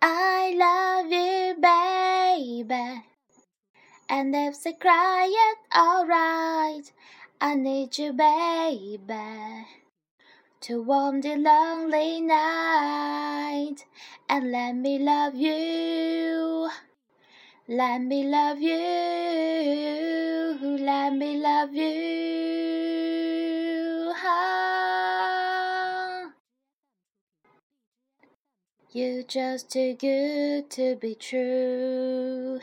I 0.00 0.54
love 0.56 1.10
you, 1.10 1.56
baby. 1.60 3.02
And 4.08 4.34
if 4.34 4.62
they 4.62 4.72
cry, 4.74 5.28
it's 5.28 5.76
alright. 5.76 6.92
I 7.40 7.54
need 7.54 7.98
you, 7.98 8.12
baby, 8.12 9.66
to 10.60 10.82
warm 10.82 11.20
the 11.20 11.36
lonely 11.36 12.20
night. 12.20 13.84
And 14.28 14.52
let 14.52 14.76
me 14.76 14.98
love 15.00 15.34
you. 15.34 16.70
Let 17.66 18.00
me 18.02 18.24
love 18.24 18.60
you. 18.60 18.78
Let 20.80 21.14
me 21.14 21.38
love 21.38 21.74
you. 21.74 22.37
You're 28.90 29.22
just 29.22 29.70
too 29.70 29.92
good 30.00 30.70
to 30.70 30.96
be 30.96 31.14
true. 31.14 32.58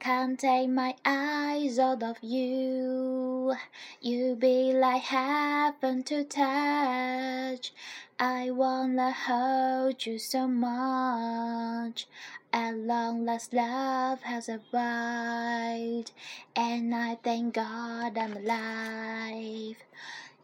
Can't 0.00 0.36
take 0.36 0.70
my 0.70 0.96
eyes 1.04 1.78
out 1.78 2.02
of 2.02 2.16
you. 2.20 3.54
You 4.00 4.34
be 4.34 4.72
like 4.72 5.02
heaven 5.02 6.02
to 6.02 6.24
touch. 6.24 7.72
I 8.18 8.50
wanna 8.50 9.12
hold 9.12 10.04
you 10.04 10.18
so 10.18 10.48
much. 10.48 12.08
At 12.52 12.76
long 12.76 13.24
last, 13.24 13.52
love 13.52 14.22
has 14.22 14.48
arrived, 14.48 16.10
and 16.56 16.92
I 16.92 17.14
thank 17.22 17.54
God 17.54 18.18
I'm 18.18 18.36
alive. 18.36 19.76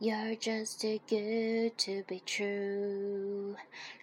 You're 0.00 0.34
just 0.34 0.80
too 0.80 0.98
good 1.08 1.78
to 1.78 2.02
be 2.08 2.20
true. 2.26 3.54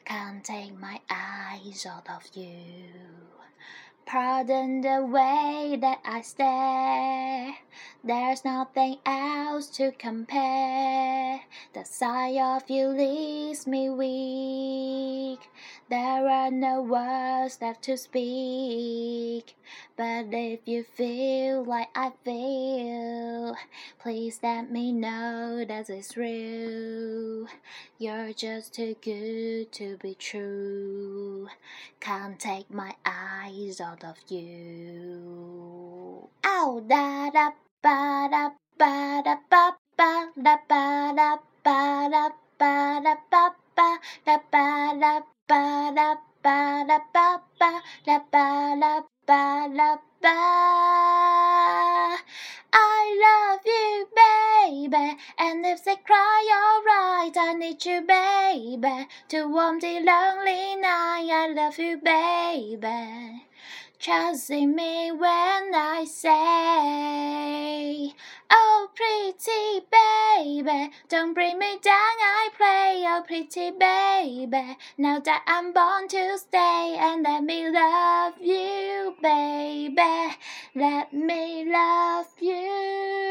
Can't 0.05 0.44
take 0.44 0.80
my 0.80 1.02
eyes 1.09 1.86
off 1.86 2.09
of 2.09 2.30
you. 2.34 2.88
Pardon 4.05 4.82
the 4.82 5.05
way 5.05 5.77
that 5.82 5.99
I 6.05 6.21
stare. 6.21 7.55
There's 8.05 8.46
nothing 8.46 8.99
else 9.05 9.68
to 9.77 9.91
compare. 9.91 11.41
The 11.74 11.84
sight 11.84 12.38
of 12.38 12.70
you 12.70 12.88
leaves 12.88 13.68
me 13.68 13.90
weak. 13.90 14.30
There 15.92 16.30
are 16.30 16.50
no 16.50 16.82
words 16.82 17.60
left 17.62 17.84
to 17.84 17.98
speak. 17.98 19.58
But 19.98 20.28
if 20.32 20.62
you 20.64 20.86
feel 20.86 21.66
like 21.66 21.90
I 21.94 22.14
feel, 22.24 23.58
please 24.00 24.40
let 24.42 24.72
me 24.72 24.94
know 24.94 25.66
that 25.68 25.90
it's 25.90 26.16
real. 26.16 27.46
You're 28.00 28.32
just 28.32 28.74
too 28.74 28.96
good 29.02 29.74
to 29.74 29.98
be 29.98 30.16
true. 30.16 31.50
Can't 32.00 32.40
take 32.40 32.72
my 32.74 32.96
eyes 33.06 33.82
off 33.82 34.02
of 34.06 34.16
you. 34.30 35.20
Ow 36.46 36.82
da 36.88 37.30
da 37.32 37.52
ba 37.84 38.30
da 38.32 38.52
ba 38.80 39.22
da 39.26 39.36
ba 39.50 39.76
ba 39.98 40.32
da 40.42 40.56
ba 40.70 41.12
da 41.18 41.36
ba 41.66 42.08
da 42.10 42.30
ba 42.58 43.02
da 43.04 43.16
ba 43.30 43.56
ba 43.76 44.00
da 44.26 44.38
ba 44.50 44.96
da 44.98 45.22
ba 45.52 45.91
da 45.94 46.16
ba 46.41 46.85
da 46.88 46.98
ba 47.13 47.41
ba 47.60 47.71
da 48.05 48.20
ba 48.32 48.74
da 48.80 49.04
ba 49.27 49.68
da 49.77 49.98
ba. 50.24 50.38
I 52.71 53.02
love 53.26 53.60
you, 53.66 54.07
baby, 54.22 55.18
and 55.38 55.66
if 55.66 55.84
they 55.84 55.98
cry, 56.07 56.41
alright, 56.62 57.35
I 57.35 57.54
need 57.54 57.84
you, 57.84 57.99
baby, 57.99 59.07
to 59.27 59.49
warm 59.49 59.79
the 59.82 59.99
lonely 59.99 60.76
night. 60.77 61.29
I 61.29 61.48
love 61.54 61.77
you, 61.77 61.98
baby. 61.98 63.44
Trust 63.99 64.50
in 64.50 64.74
me 64.75 65.12
when 65.12 65.75
I 65.75 66.06
say, 66.09 66.31
Oh, 68.50 68.90
pretty 68.96 69.85
baby, 69.91 70.91
don't 71.07 71.33
bring 71.35 71.59
me 71.59 71.78
down. 71.83 72.18
I 72.19 72.41
pretty 73.21 73.71
baby. 73.71 74.77
Now 74.97 75.19
that 75.19 75.43
I'm 75.47 75.73
born 75.73 76.07
to 76.09 76.37
stay, 76.37 76.95
and 76.99 77.23
let 77.23 77.43
me 77.43 77.69
love 77.69 78.33
you, 78.41 79.15
baby. 79.21 80.35
Let 80.75 81.13
me 81.13 81.65
love 81.71 82.27
you. 82.39 83.31